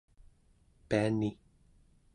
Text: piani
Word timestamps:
piani 0.89 1.29